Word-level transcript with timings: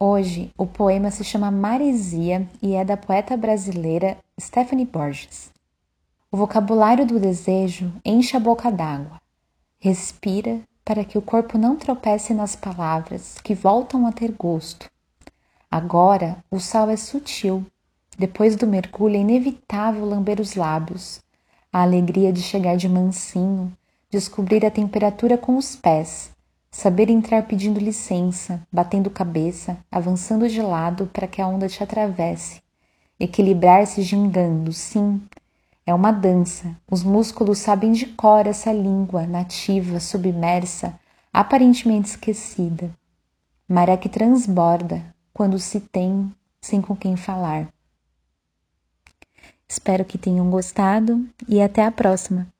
Hoje, 0.00 0.52
o 0.56 0.64
poema 0.64 1.10
se 1.10 1.24
chama 1.24 1.50
Maresia 1.50 2.48
e 2.62 2.74
é 2.74 2.84
da 2.84 2.96
poeta 2.96 3.36
brasileira 3.36 4.16
Stephanie 4.40 4.86
Borges. 4.86 5.50
O 6.30 6.36
vocabulário 6.36 7.04
do 7.04 7.18
desejo 7.18 7.92
enche 8.04 8.36
a 8.36 8.40
boca 8.40 8.70
d'água. 8.70 9.20
Respira 9.80 10.60
para 10.84 11.04
que 11.04 11.18
o 11.18 11.22
corpo 11.22 11.58
não 11.58 11.74
tropece 11.74 12.32
nas 12.32 12.54
palavras 12.54 13.38
que 13.42 13.56
voltam 13.56 14.06
a 14.06 14.12
ter 14.12 14.30
gosto. 14.30 14.88
Agora 15.68 16.36
o 16.48 16.60
sal 16.60 16.88
é 16.88 16.96
sutil. 16.96 17.66
Depois 18.16 18.54
do 18.54 18.66
mergulho 18.66 19.16
é 19.16 19.18
inevitável 19.18 20.04
lamber 20.04 20.38
os 20.38 20.54
lábios. 20.54 21.20
A 21.72 21.82
alegria 21.82 22.32
de 22.32 22.40
chegar 22.40 22.76
de 22.76 22.88
mansinho, 22.88 23.76
descobrir 24.10 24.64
a 24.64 24.70
temperatura 24.70 25.36
com 25.36 25.56
os 25.56 25.74
pés, 25.74 26.30
Saber 26.70 27.08
entrar 27.10 27.44
pedindo 27.46 27.80
licença, 27.80 28.66
batendo 28.72 29.10
cabeça, 29.10 29.78
avançando 29.90 30.48
de 30.48 30.60
lado 30.60 31.06
para 31.12 31.26
que 31.26 31.40
a 31.40 31.48
onda 31.48 31.68
te 31.68 31.82
atravesse. 31.82 32.62
Equilibrar-se 33.18 34.02
gingando, 34.02 34.72
sim. 34.72 35.20
É 35.86 35.94
uma 35.94 36.12
dança. 36.12 36.76
Os 36.90 37.02
músculos 37.02 37.58
sabem 37.58 37.92
de 37.92 38.06
cor 38.06 38.46
essa 38.46 38.72
língua 38.72 39.26
nativa, 39.26 39.98
submersa, 39.98 40.98
aparentemente 41.32 42.10
esquecida. 42.10 42.90
Maré 43.66 43.96
que 43.96 44.08
transborda 44.08 45.02
quando 45.32 45.58
se 45.58 45.80
tem 45.80 46.32
sem 46.60 46.82
com 46.82 46.96
quem 46.96 47.16
falar. 47.16 47.68
Espero 49.68 50.04
que 50.04 50.18
tenham 50.18 50.50
gostado 50.50 51.28
e 51.46 51.60
até 51.60 51.84
a 51.84 51.92
próxima. 51.92 52.48